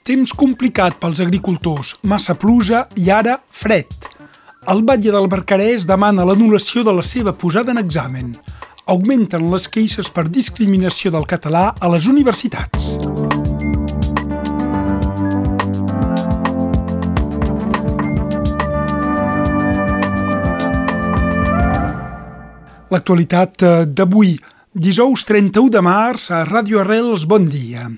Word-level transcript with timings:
Temps 0.00 0.30
complicat 0.32 0.94
pels 0.96 1.20
agricultors, 1.20 1.90
massa 2.08 2.32
pluja 2.32 2.86
i 2.96 3.10
ara 3.12 3.34
fred. 3.52 3.90
El 4.72 4.80
batlle 4.88 5.12
del 5.12 5.28
Barcarès 5.28 5.84
demana 5.88 6.24
l'anul·lació 6.24 6.80
de 6.86 6.94
la 6.96 7.04
seva 7.04 7.34
posada 7.36 7.74
en 7.74 7.82
examen. 7.82 8.30
Augmenten 8.88 9.50
les 9.52 9.68
queixes 9.68 10.08
per 10.08 10.24
discriminació 10.32 11.12
del 11.12 11.28
català 11.28 11.74
a 11.76 11.90
les 11.92 12.08
universitats. 12.08 12.94
L'actualitat 22.90 23.62
eh, 23.62 23.74
d'avui 23.84 24.32
Dijous 24.72 25.24
31 25.26 25.66
de 25.74 25.80
març 25.82 26.28
a 26.30 26.44
Ràdio 26.46 26.78
Arrels, 26.78 27.24
bon 27.26 27.48
dia. 27.50 27.88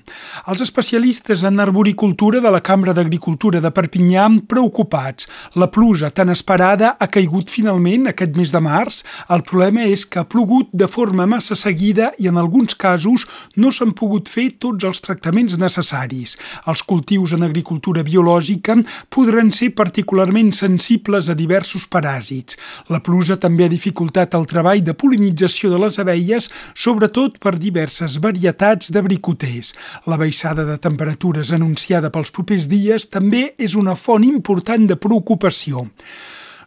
Els 0.49 0.61
especialistes 0.63 1.43
en 1.45 1.61
arboricultura 1.61 2.39
de 2.41 2.49
la 2.49 2.63
Cambra 2.65 2.95
d'Agricultura 2.97 3.59
de 3.61 3.69
Perpinyà 3.69 4.23
preocupats. 4.49 5.27
La 5.53 5.67
pluja 5.69 6.09
tan 6.09 6.33
esperada 6.33 6.95
ha 6.97 7.07
caigut 7.13 7.53
finalment 7.53 8.09
aquest 8.09 8.33
mes 8.33 8.49
de 8.49 8.57
març. 8.57 9.03
El 9.29 9.43
problema 9.45 9.85
és 9.85 10.07
que 10.09 10.23
ha 10.23 10.25
plogut 10.25 10.71
de 10.73 10.87
forma 10.89 11.27
massa 11.29 11.53
seguida 11.53 12.09
i 12.17 12.25
en 12.31 12.41
alguns 12.41 12.73
casos 12.73 13.27
no 13.55 13.69
s'han 13.69 13.93
pogut 13.93 14.25
fer 14.25 14.47
tots 14.57 14.81
els 14.81 14.97
tractaments 15.05 15.59
necessaris. 15.61 16.39
Els 16.65 16.81
cultius 16.81 17.37
en 17.37 17.45
agricultura 17.45 18.01
biològica 18.01 18.79
podran 19.13 19.53
ser 19.53 19.75
particularment 19.77 20.49
sensibles 20.57 21.29
a 21.29 21.37
diversos 21.37 21.85
paràsits. 21.85 22.57
La 22.89 23.03
pluja 23.05 23.37
també 23.37 23.69
ha 23.69 23.75
dificultat 23.77 24.33
el 24.33 24.49
treball 24.49 24.81
de 24.81 24.97
polinització 24.97 25.69
de 25.69 25.85
les 25.85 26.01
abelles 26.01 26.49
sobretot 26.75 27.39
per 27.43 27.55
diverses 27.59 28.19
varietats 28.23 28.91
de 28.93 29.03
bricoters. 29.05 29.73
La 30.07 30.17
baixada 30.21 30.65
de 30.67 30.77
temperatures 30.81 31.51
anunciada 31.55 32.11
pels 32.13 32.31
propers 32.31 32.69
dies 32.71 33.09
també 33.11 33.53
és 33.57 33.75
una 33.75 33.97
font 33.99 34.23
important 34.27 34.87
de 34.87 34.99
preocupació. 34.99 35.87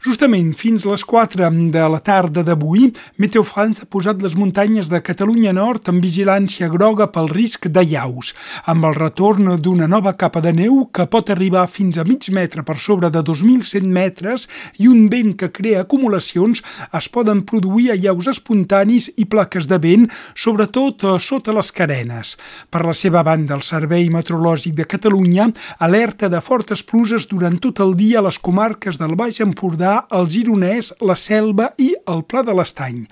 Justament 0.07 0.53
fins 0.55 0.85
a 0.87 0.93
les 0.93 1.03
4 1.03 1.49
de 1.75 1.85
la 1.91 1.99
tarda 1.99 2.45
d'avui, 2.47 2.93
Meteo 3.19 3.43
France 3.43 3.83
ha 3.83 3.89
posat 3.91 4.21
les 4.23 4.37
muntanyes 4.39 4.87
de 4.87 5.01
Catalunya 5.03 5.51
Nord 5.57 5.89
en 5.91 5.97
vigilància 5.99 6.69
groga 6.71 7.09
pel 7.11 7.27
risc 7.33 7.67
de 7.75 7.83
llaus, 7.83 8.31
amb 8.71 8.87
el 8.87 8.95
retorn 8.95 9.57
d'una 9.59 9.89
nova 9.91 10.13
capa 10.15 10.39
de 10.45 10.53
neu 10.55 10.85
que 10.95 11.09
pot 11.11 11.33
arribar 11.35 11.65
fins 11.67 11.99
a 11.99 12.05
mig 12.07 12.29
metre 12.31 12.63
per 12.63 12.77
sobre 12.79 13.11
de 13.11 13.19
2.100 13.19 13.89
metres 13.97 14.45
i 14.79 14.87
un 14.87 15.09
vent 15.11 15.33
que 15.41 15.49
crea 15.51 15.83
acumulacions 15.83 16.63
es 17.01 17.11
poden 17.11 17.43
produir 17.43 17.91
a 17.91 17.99
llaus 17.99 18.31
espontanis 18.31 19.11
i 19.17 19.27
plaques 19.27 19.67
de 19.67 19.81
vent, 19.83 20.07
sobretot 20.39 21.03
eh, 21.03 21.17
sota 21.19 21.57
les 21.59 21.73
carenes. 21.75 22.37
Per 22.71 22.85
la 22.87 22.95
seva 22.95 23.25
banda, 23.27 23.59
el 23.59 23.67
Servei 23.67 24.07
Meteorològic 24.15 24.79
de 24.79 24.87
Catalunya 24.87 25.51
alerta 25.83 26.31
de 26.31 26.39
fortes 26.39 26.87
pluges 26.87 27.27
durant 27.27 27.59
tot 27.59 27.83
el 27.83 27.99
dia 27.99 28.23
a 28.23 28.27
les 28.31 28.39
comarques 28.39 29.03
del 29.03 29.19
Baix 29.19 29.43
Empordà 29.43 29.96
el 30.17 30.29
Gironès, 30.33 30.93
la 31.01 31.17
Selva 31.19 31.71
i 31.83 31.93
el 32.13 32.25
Pla 32.29 32.43
de 32.47 32.55
l'Estany. 32.57 33.05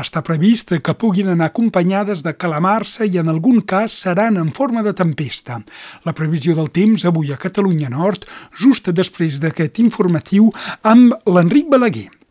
Està 0.00 0.22
previst 0.26 0.74
que 0.84 0.96
puguin 0.98 1.32
anar 1.32 1.50
acompanyades 1.50 2.24
de 2.26 2.34
calamarsa 2.36 3.08
i 3.08 3.18
en 3.22 3.32
algun 3.32 3.60
cas 3.62 3.98
seran 4.06 4.40
en 4.40 4.54
forma 4.56 4.82
de 4.86 4.94
tempesta. 4.96 5.60
La 6.06 6.16
previsió 6.16 6.56
del 6.58 6.70
temps 6.70 7.06
avui 7.08 7.32
a 7.32 7.40
Catalunya 7.40 7.92
Nord, 7.92 8.26
just 8.58 8.90
després 8.90 9.42
d'aquest 9.42 9.82
informatiu, 9.84 10.50
amb 10.82 11.16
l'Enric 11.26 11.70
Balaguer. 11.72 12.21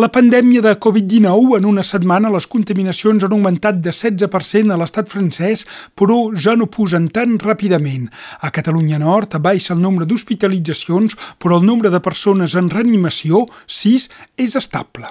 La 0.00 0.10
pandèmia 0.12 0.62
de 0.64 0.74
Covid-19, 0.74 1.56
en 1.58 1.68
una 1.68 1.84
setmana 1.86 2.32
les 2.32 2.48
contaminacions 2.50 3.24
han 3.24 3.36
augmentat 3.36 3.80
de 3.84 3.94
16% 3.94 4.74
a 4.74 4.78
l'estat 4.80 5.08
francès, 5.10 5.66
però 5.94 6.20
ja 6.34 6.56
no 6.56 6.70
pugen 6.70 7.08
tan 7.14 7.38
ràpidament. 7.38 8.10
A 8.40 8.50
Catalunya 8.50 9.00
Nord 9.02 9.38
baixa 9.40 9.74
el 9.74 9.82
nombre 9.82 10.06
d'hospitalitzacions, 10.06 11.16
però 11.38 11.60
el 11.60 11.66
nombre 11.66 11.90
de 11.90 12.02
persones 12.04 12.54
en 12.54 12.70
reanimació, 12.70 13.46
6, 13.66 14.08
és 14.36 14.56
estable. 14.56 15.10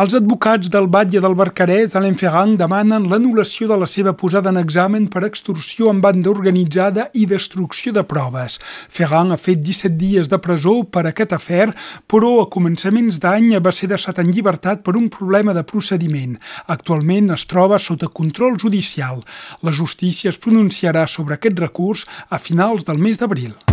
Els 0.00 0.14
advocats 0.14 0.68
del 0.72 0.86
batlle 0.92 1.20
del 1.22 1.34
Barcarès, 1.38 1.94
Alain 1.96 2.16
Ferrand, 2.18 2.58
demanen 2.60 3.06
l'anul·lació 3.10 3.68
de 3.70 3.78
la 3.80 3.88
seva 3.90 4.12
posada 4.16 4.52
en 4.52 4.60
examen 4.60 5.08
per 5.12 5.24
extorsió 5.26 5.90
en 5.90 6.02
banda 6.04 6.30
organitzada 6.30 7.08
i 7.14 7.26
destrucció 7.30 7.92
de 7.96 8.04
proves. 8.04 8.58
Ferrand 8.88 9.32
ha 9.32 9.40
fet 9.40 9.62
17 9.64 9.96
dies 10.00 10.28
de 10.28 10.38
presó 10.42 10.76
per 10.84 11.06
aquest 11.08 11.34
afer, 11.36 11.70
però 12.10 12.36
a 12.42 12.48
començaments 12.52 13.20
d'any 13.22 13.56
va 13.64 13.72
ser 13.72 13.90
deixat 13.94 14.20
en 14.22 14.30
llibertat 14.34 14.84
per 14.84 14.96
un 15.00 15.08
problema 15.08 15.56
de 15.56 15.64
procediment. 15.64 16.36
Actualment 16.66 17.32
es 17.36 17.46
troba 17.50 17.80
sota 17.80 18.08
control 18.08 18.58
judicial. 18.60 19.24
La 19.62 19.72
justícia 19.72 20.30
es 20.30 20.38
pronunciarà 20.38 21.06
sobre 21.06 21.38
aquest 21.38 21.58
recurs 21.58 22.06
a 22.28 22.38
finals 22.38 22.84
del 22.84 22.98
mes 22.98 23.20
d'abril. 23.20 23.69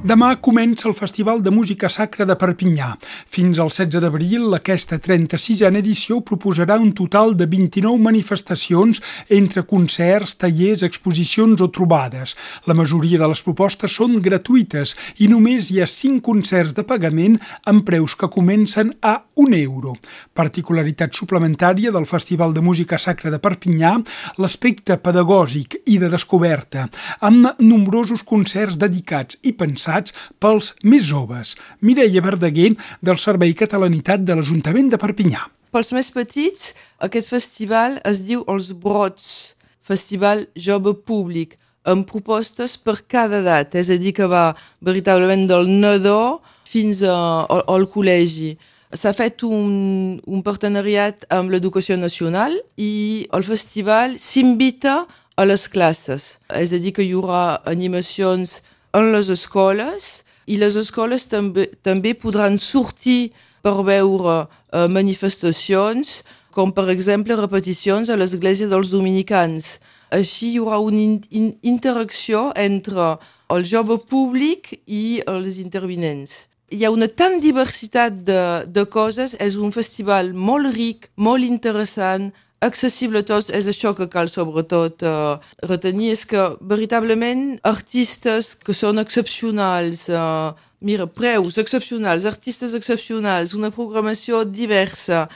Demà 0.00 0.30
comença 0.40 0.86
el 0.88 0.94
Festival 0.96 1.42
de 1.44 1.50
Música 1.52 1.90
Sacra 1.92 2.24
de 2.24 2.32
Perpinyà. 2.32 2.94
Fins 3.28 3.58
al 3.60 3.68
16 3.68 4.00
d'abril, 4.00 4.46
aquesta 4.56 4.96
36a 4.96 5.68
edició 5.76 6.22
proposarà 6.24 6.78
un 6.80 6.94
total 6.96 7.34
de 7.36 7.44
29 7.44 8.00
manifestacions 8.00 9.02
entre 9.28 9.66
concerts, 9.68 10.38
tallers, 10.40 10.86
exposicions 10.88 11.60
o 11.60 11.68
trobades. 11.68 12.32
La 12.64 12.72
majoria 12.78 13.20
de 13.20 13.28
les 13.28 13.44
propostes 13.44 13.92
són 13.92 14.16
gratuïtes 14.24 14.96
i 15.20 15.28
només 15.28 15.68
hi 15.68 15.82
ha 15.84 15.90
5 15.92 16.24
concerts 16.24 16.72
de 16.72 16.86
pagament 16.88 17.36
amb 17.68 17.84
preus 17.84 18.16
que 18.16 18.32
comencen 18.32 18.94
a 19.04 19.18
1 19.40 19.56
euro. 19.56 19.94
Particularitat 20.36 21.16
suplementària 21.16 21.92
del 21.94 22.06
Festival 22.06 22.52
de 22.52 22.60
Música 22.60 22.98
Sacra 23.00 23.32
de 23.32 23.38
Perpinyà, 23.40 23.94
l'aspecte 24.42 24.98
pedagògic 25.00 25.78
i 25.88 25.96
de 26.02 26.10
descoberta, 26.12 26.88
amb 27.24 27.62
nombrosos 27.64 28.24
concerts 28.26 28.76
dedicats 28.80 29.40
i 29.42 29.54
pensats 29.56 30.12
pels 30.38 30.74
més 30.84 31.06
joves. 31.08 31.54
Mireia 31.80 32.20
Verdaguer, 32.24 32.74
del 33.00 33.18
Servei 33.18 33.56
Catalanitat 33.56 34.26
de 34.26 34.36
l'Ajuntament 34.36 34.92
de 34.92 35.00
Perpinyà. 35.00 35.46
Pels 35.70 35.92
més 35.94 36.10
petits, 36.10 36.74
aquest 36.98 37.30
festival 37.30 38.00
es 38.04 38.24
diu 38.26 38.44
Els 38.50 38.72
Brots, 38.74 39.54
Festival 39.86 40.44
Jove 40.58 40.96
Públic, 41.06 41.56
amb 41.88 42.04
propostes 42.08 42.76
per 42.76 42.98
cada 43.08 43.40
edat, 43.40 43.76
és 43.78 43.88
a 43.90 43.96
dir, 44.00 44.12
que 44.16 44.26
va 44.28 44.50
veritablement 44.84 45.46
del 45.48 45.70
nadó 45.80 46.40
fins 46.68 47.02
a, 47.02 47.16
al, 47.46 47.64
al 47.74 47.86
col·legi. 47.92 48.52
S'ha 48.90 49.12
fet 49.14 49.44
un, 49.46 50.18
un 50.26 50.40
partenariat 50.42 51.22
amb 51.30 51.52
l'Educació 51.52 51.94
Nacional 51.94 52.56
i 52.74 53.22
el 53.36 53.44
festival 53.46 54.16
s'invita 54.18 55.04
a 55.38 55.44
les 55.46 55.68
classes. 55.70 56.40
És 56.58 56.74
a 56.74 56.80
dir, 56.82 56.90
que 56.96 57.06
hi 57.06 57.12
haurà 57.14 57.60
animacions 57.70 58.56
en 58.98 59.12
les 59.14 59.30
escoles 59.30 60.24
i 60.50 60.58
les 60.58 60.74
escoles 60.74 61.28
també, 61.30 61.68
també 61.86 62.16
podran 62.18 62.58
sortir 62.58 63.30
per 63.62 63.76
veure 63.86 64.40
eh, 64.42 64.88
manifestacions, 64.90 66.24
com 66.50 66.74
per 66.74 66.88
exemple 66.90 67.38
repeticions 67.38 68.10
a 68.10 68.18
l'església 68.18 68.66
dels 68.66 68.90
dominicans. 68.90 69.76
Així 70.10 70.50
hi 70.50 70.58
haurà 70.58 70.82
una 70.82 70.98
in 70.98 71.18
in 71.30 71.52
interacció 71.62 72.48
entre 72.58 73.14
el 73.54 73.62
jove 73.62 74.02
públic 74.02 74.80
i 74.86 75.22
els 75.30 75.62
intervinents. 75.62 76.49
Hi 76.70 76.84
ha 76.86 76.92
una 76.94 77.08
tan 77.10 77.40
diversitat 77.42 78.20
de, 78.26 78.42
de 78.70 78.84
coses, 78.86 79.34
és 79.42 79.56
un 79.58 79.72
festival 79.74 80.30
molt 80.34 80.70
ric, 80.76 81.08
molt 81.18 81.42
interessant, 81.42 82.28
accessible 82.62 83.24
a 83.24 83.26
tots 83.26 83.48
és 83.50 83.66
això 83.66 83.90
que 83.96 84.06
cal 84.12 84.30
sobretot 84.30 85.02
uh, 85.02 85.40
retenir, 85.66 86.12
és 86.14 86.22
que 86.30 86.44
veritablement 86.60 87.56
artistes 87.66 88.52
que 88.54 88.76
són 88.76 89.02
excepcionals, 89.02 90.06
uh, 90.14 90.54
mira, 90.78 91.08
preus 91.10 91.58
excepcionals, 91.58 92.28
artistes 92.28 92.78
excepcionals, 92.78 93.56
una 93.58 93.72
programació 93.74 94.44
diversa, 94.46 95.26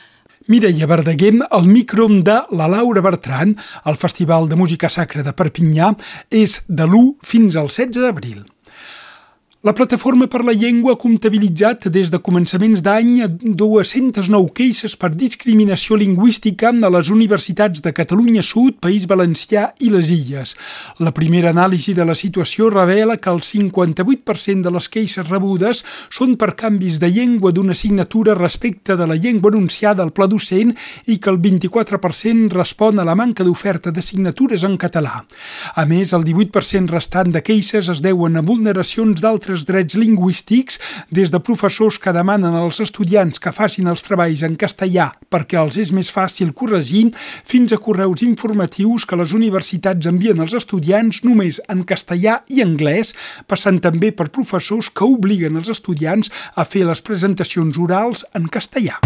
Mireia 0.47 0.85
Verdaguer, 0.85 1.39
el 1.57 1.65
micro 1.65 2.05
de 2.07 2.35
la 2.53 2.67
Laura 2.69 3.01
Bertran, 3.01 3.57
al 3.83 3.97
Festival 3.97 4.47
de 4.47 4.59
Música 4.61 4.91
Sacra 4.93 5.25
de 5.25 5.33
Perpinyà, 5.33 5.95
és 6.29 6.61
de 6.69 6.85
l'1 6.85 7.15
fins 7.25 7.57
al 7.57 7.73
16 7.73 8.05
d'abril. 8.05 8.45
La 9.65 9.73
Plataforma 9.73 10.27
per 10.29 10.43
la 10.45 10.53
Llengua 10.53 10.93
ha 10.93 11.01
comptabilitzat 11.01 11.87
des 11.89 12.11
de 12.13 12.19
començaments 12.21 12.83
d'any 12.85 13.15
209 13.57 14.51
queixes 14.53 14.93
per 15.01 15.09
discriminació 15.17 15.97
lingüística 15.97 16.69
a 16.69 16.91
les 16.93 17.09
universitats 17.09 17.81
de 17.81 17.93
Catalunya 17.97 18.43
Sud, 18.45 18.77
País 18.85 19.07
Valencià 19.09 19.71
i 19.81 19.89
les 19.89 20.11
Illes. 20.13 20.53
La 21.01 21.15
primera 21.17 21.55
anàlisi 21.57 21.95
de 21.97 22.05
la 22.05 22.13
situació 22.13 22.69
revela 22.69 23.17
que 23.17 23.33
el 23.33 23.41
58% 23.41 24.61
de 24.67 24.75
les 24.75 24.91
queixes 24.99 25.31
rebudes 25.31 25.81
són 26.13 26.37
per 26.37 26.51
canvis 26.61 27.01
de 27.01 27.09
llengua 27.09 27.55
d'una 27.57 27.73
assignatura 27.73 28.37
respecte 28.37 28.99
de 29.01 29.09
la 29.09 29.17
llengua 29.17 29.49
anunciada 29.55 30.05
al 30.05 30.13
pla 30.13 30.29
docent 30.29 30.77
i 31.07 31.17
que 31.17 31.33
el 31.33 31.41
24% 31.41 32.53
respon 32.53 33.01
a 33.01 33.09
la 33.09 33.17
manca 33.17 33.49
d'oferta 33.49 33.89
d'assignatures 33.89 34.69
en 34.69 34.77
català. 34.77 35.25
A 35.73 35.89
més, 35.89 36.13
el 36.13 36.29
18% 36.29 36.93
restant 36.93 37.33
de 37.33 37.41
queixes 37.41 37.89
es 37.89 38.05
deuen 38.05 38.37
a 38.37 38.45
vulneracions 38.45 39.25
d'altres 39.25 39.54
nostres 39.55 39.65
drets 39.65 39.95
lingüístics, 39.95 40.79
des 41.11 41.31
de 41.31 41.39
professors 41.39 41.99
que 41.99 42.13
demanen 42.13 42.55
als 42.55 42.81
estudiants 42.81 43.39
que 43.39 43.53
facin 43.53 43.89
els 43.89 44.03
treballs 44.03 44.43
en 44.43 44.57
castellà 44.57 45.13
perquè 45.31 45.59
els 45.59 45.79
és 45.79 45.91
més 45.93 46.11
fàcil 46.11 46.53
corregir, 46.55 47.13
fins 47.45 47.73
a 47.73 47.79
correus 47.79 48.23
informatius 48.23 49.05
que 49.07 49.19
les 49.19 49.35
universitats 49.35 50.07
envien 50.07 50.41
als 50.41 50.55
estudiants 50.55 51.23
només 51.25 51.61
en 51.69 51.85
castellà 51.85 52.43
i 52.51 52.63
anglès, 52.63 53.15
passant 53.47 53.81
també 53.83 54.13
per 54.13 54.31
professors 54.31 54.91
que 54.91 55.07
obliguen 55.07 55.59
els 55.59 55.71
estudiants 55.71 56.31
a 56.55 56.65
fer 56.65 56.87
les 56.87 57.03
presentacions 57.03 57.79
orals 57.79 58.27
en 58.35 58.47
castellà. 58.47 59.01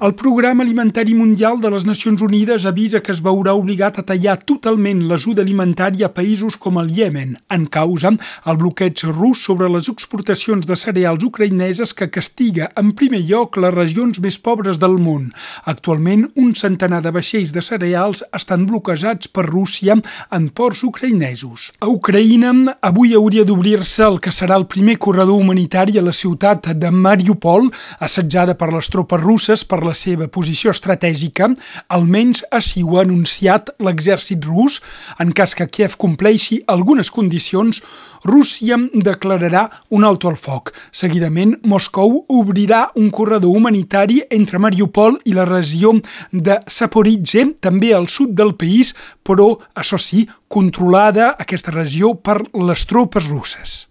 El 0.00 0.16
Programa 0.16 0.64
Alimentari 0.64 1.14
Mundial 1.14 1.60
de 1.60 1.70
les 1.70 1.84
Nacions 1.86 2.20
Unides 2.20 2.64
avisa 2.66 2.98
que 3.00 3.12
es 3.14 3.20
veurà 3.22 3.52
obligat 3.54 4.00
a 4.00 4.02
tallar 4.02 4.34
totalment 4.42 5.04
l'ajuda 5.06 5.44
alimentària 5.44 6.08
a 6.08 6.10
països 6.10 6.56
com 6.58 6.80
el 6.80 6.90
Iemen, 6.90 7.36
en 7.54 7.66
causa 7.70 8.10
el 8.10 8.58
bloqueig 8.58 9.04
rus 9.12 9.44
sobre 9.46 9.68
les 9.70 9.86
exportacions 9.92 10.66
de 10.66 10.74
cereals 10.74 11.22
ucraïneses 11.22 11.94
que 11.94 12.08
castiga 12.10 12.72
en 12.80 12.90
primer 12.98 13.20
lloc 13.28 13.54
les 13.62 13.74
regions 13.74 14.18
més 14.18 14.34
pobres 14.34 14.80
del 14.82 14.98
món. 14.98 15.28
Actualment, 15.62 16.26
un 16.34 16.56
centenar 16.58 17.00
de 17.06 17.14
vaixells 17.14 17.54
de 17.54 17.62
cereals 17.62 18.24
estan 18.34 18.66
bloquejats 18.66 19.30
per 19.30 19.46
Rússia 19.46 19.94
en 20.34 20.50
ports 20.50 20.82
ucraïnesos. 20.90 21.70
A 21.78 21.92
Ucraïna, 21.92 22.74
avui 22.82 23.14
hauria 23.14 23.46
d'obrir-se 23.46 24.02
el 24.08 24.18
que 24.18 24.34
serà 24.34 24.58
el 24.58 24.66
primer 24.66 24.98
corredor 24.98 25.38
humanitari 25.38 26.02
a 26.02 26.04
la 26.04 26.12
ciutat 26.12 26.72
de 26.74 26.90
Mariupol, 26.90 27.70
assetjada 28.02 28.58
per 28.58 28.72
les 28.74 28.90
tropes 28.90 29.22
russes 29.22 29.62
per 29.62 29.83
la 29.84 29.94
seva 29.98 30.28
posició 30.28 30.72
estratègica, 30.74 31.50
almenys 31.88 32.44
així 32.50 32.82
ho 32.82 32.98
ha 32.98 33.04
anunciat 33.04 33.70
l'exèrcit 33.78 34.44
rus. 34.44 34.80
En 35.20 35.32
cas 35.32 35.54
que 35.54 35.68
Kiev 35.68 35.98
compleixi 36.00 36.62
algunes 36.66 37.10
condicions, 37.14 37.82
Rússia 38.24 38.78
declararà 38.94 39.68
un 39.90 40.04
alto 40.04 40.30
al 40.30 40.38
foc. 40.40 40.72
Seguidament, 40.90 41.58
Moscou 41.68 42.24
obrirà 42.32 42.86
un 42.96 43.10
corredor 43.12 43.52
humanitari 43.52 44.22
entre 44.32 44.58
Mariupol 44.58 45.20
i 45.28 45.36
la 45.36 45.44
regió 45.44 45.92
de 46.32 46.58
Saporidze, 46.66 47.50
també 47.60 47.92
al 47.92 48.08
sud 48.08 48.32
del 48.32 48.54
país, 48.56 48.94
però, 49.22 49.52
això 49.76 50.00
sí, 50.00 50.24
controlada 50.48 51.34
aquesta 51.38 51.74
regió 51.74 52.14
per 52.16 52.40
les 52.54 52.88
tropes 52.88 53.28
russes. 53.28 53.82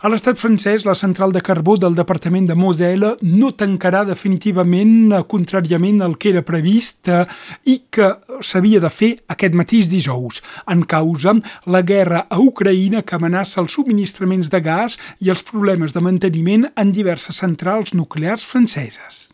A 0.00 0.08
l'estat 0.08 0.38
francès, 0.40 0.86
la 0.88 0.94
central 0.96 1.32
de 1.34 1.42
carbó 1.44 1.76
del 1.76 1.96
departament 1.98 2.46
de 2.48 2.56
Moselle 2.56 3.12
no 3.22 3.50
tancarà 3.52 4.04
definitivament, 4.08 5.12
contràriament 5.28 6.00
al 6.02 6.16
que 6.16 6.32
era 6.32 6.44
previst 6.46 7.10
eh, 7.12 7.26
i 7.68 7.82
que 7.92 8.08
s'havia 8.40 8.80
de 8.80 8.90
fer 8.90 9.12
aquest 9.34 9.58
mateix 9.58 9.90
dijous. 9.92 10.40
En 10.72 10.86
causa, 10.88 11.36
la 11.66 11.82
guerra 11.82 12.24
a 12.30 12.40
Ucraïna 12.40 13.04
que 13.04 13.18
amenaça 13.18 13.60
els 13.60 13.76
subministraments 13.76 14.48
de 14.52 14.62
gas 14.64 14.98
i 15.20 15.30
els 15.34 15.44
problemes 15.44 15.92
de 15.92 16.00
manteniment 16.00 16.70
en 16.72 16.96
diverses 16.96 17.44
centrals 17.44 17.92
nuclears 17.92 18.48
franceses. 18.48 19.28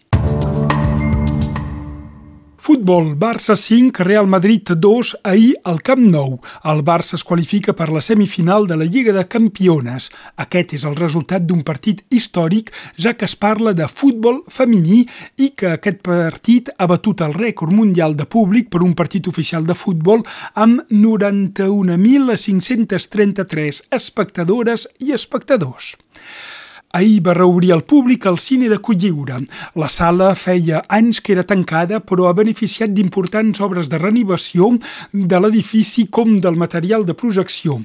Futbol, 2.60 3.14
Barça 3.14 3.55
5, 3.55 4.02
Real 4.02 4.26
Madrid 4.26 4.75
2, 4.75 5.20
ahir 5.22 5.55
al 5.62 5.78
Camp 5.81 6.10
Nou. 6.10 6.40
El 6.64 6.82
Barça 6.82 7.14
es 7.14 7.22
qualifica 7.22 7.72
per 7.72 7.88
la 7.94 8.00
semifinal 8.02 8.66
de 8.66 8.76
la 8.76 8.84
Lliga 8.84 9.12
de 9.14 9.28
Campiones. 9.31 10.10
Aquest 10.43 10.75
és 10.75 10.84
el 10.84 10.96
resultat 10.99 11.46
d'un 11.46 11.62
partit 11.62 12.02
històric, 12.10 12.75
ja 12.99 13.14
que 13.14 13.25
es 13.31 13.37
parla 13.38 13.72
de 13.78 13.87
futbol 13.87 14.43
femení 14.50 15.06
i 15.38 15.55
que 15.55 15.78
aquest 15.78 16.02
partit 16.02 16.66
ha 16.76 16.87
batut 16.90 17.22
el 17.22 17.38
rècord 17.38 17.70
mundial 17.72 18.19
de 18.19 18.26
públic 18.26 18.75
per 18.75 18.82
un 18.82 18.99
partit 18.99 19.31
oficial 19.31 19.62
de 19.64 19.75
futbol 19.78 20.26
amb 20.58 20.82
91.533 20.90 23.87
espectadores 24.02 24.90
i 24.99 25.14
espectadors. 25.14 25.94
Ahir 26.90 27.20
va 27.20 27.35
reobrir 27.35 27.75
al 27.75 27.82
públic 27.85 28.25
el 28.26 28.38
cine 28.38 28.70
de 28.70 28.79
Colliure. 28.81 29.43
La 29.76 29.90
sala 29.93 30.31
feia 30.35 30.79
anys 30.88 31.19
que 31.20 31.35
era 31.35 31.44
tancada, 31.44 31.99
però 32.00 32.31
ha 32.31 32.32
beneficiat 32.32 32.94
d'importants 32.96 33.61
obres 33.61 33.90
de 33.93 33.99
renovació 34.00 34.70
de 35.12 35.40
l'edifici 35.40 36.06
com 36.08 36.38
del 36.40 36.56
material 36.56 37.05
de 37.05 37.12
projecció. 37.12 37.76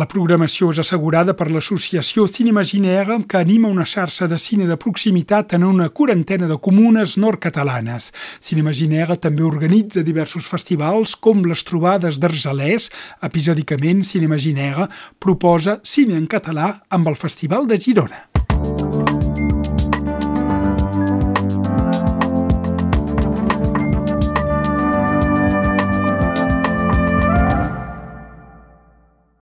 La 0.00 0.08
programació 0.08 0.70
és 0.72 0.80
assegurada 0.80 1.34
per 1.36 1.50
l'associació 1.52 2.24
Cinemaginaire, 2.24 3.18
que 3.28 3.36
anima 3.36 3.68
una 3.68 3.84
xarxa 3.84 4.30
de 4.32 4.40
cine 4.40 4.64
de 4.64 4.80
proximitat 4.80 5.52
en 5.52 5.68
una 5.68 5.90
quarantena 5.90 6.48
de 6.48 6.56
comunes 6.56 7.18
nord-catalanes. 7.20 8.14
Cinemaginaire 8.40 9.18
també 9.20 9.44
organitza 9.44 10.00
diversos 10.00 10.48
festivals, 10.48 11.18
com 11.20 11.44
les 11.44 11.66
trobades 11.68 12.16
d'Argelès. 12.16 12.88
Episòdicament, 13.28 14.00
Cinemaginaire 14.08 14.88
proposa 15.20 15.82
cine 15.84 16.16
en 16.16 16.24
català 16.24 16.78
amb 16.88 17.12
el 17.12 17.20
Festival 17.20 17.68
de 17.68 17.76
Girona. 17.76 18.24